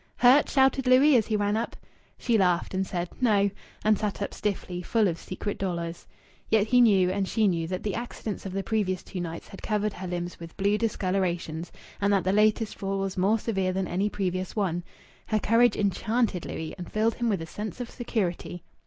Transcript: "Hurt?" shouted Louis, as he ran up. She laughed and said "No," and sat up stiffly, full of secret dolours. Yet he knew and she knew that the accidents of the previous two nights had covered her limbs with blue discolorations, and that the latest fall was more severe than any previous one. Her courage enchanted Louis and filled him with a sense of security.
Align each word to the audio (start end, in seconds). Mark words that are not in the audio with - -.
"Hurt?" 0.17 0.49
shouted 0.49 0.87
Louis, 0.87 1.15
as 1.15 1.27
he 1.27 1.35
ran 1.35 1.55
up. 1.55 1.75
She 2.17 2.35
laughed 2.35 2.73
and 2.73 2.87
said 2.87 3.07
"No," 3.21 3.51
and 3.85 3.99
sat 3.99 4.19
up 4.19 4.33
stiffly, 4.33 4.81
full 4.81 5.07
of 5.07 5.19
secret 5.19 5.59
dolours. 5.59 6.07
Yet 6.49 6.65
he 6.65 6.81
knew 6.81 7.11
and 7.11 7.27
she 7.27 7.47
knew 7.47 7.67
that 7.67 7.83
the 7.83 7.93
accidents 7.93 8.43
of 8.43 8.51
the 8.51 8.63
previous 8.63 9.03
two 9.03 9.21
nights 9.21 9.47
had 9.49 9.61
covered 9.61 9.93
her 9.93 10.07
limbs 10.07 10.39
with 10.39 10.57
blue 10.57 10.79
discolorations, 10.79 11.71
and 12.01 12.11
that 12.13 12.23
the 12.23 12.33
latest 12.33 12.79
fall 12.79 12.97
was 12.97 13.15
more 13.15 13.37
severe 13.37 13.71
than 13.73 13.87
any 13.87 14.09
previous 14.09 14.55
one. 14.55 14.83
Her 15.27 15.37
courage 15.37 15.75
enchanted 15.77 16.47
Louis 16.47 16.73
and 16.79 16.91
filled 16.91 17.13
him 17.13 17.29
with 17.29 17.43
a 17.43 17.45
sense 17.45 17.79
of 17.79 17.87
security. 17.91 18.63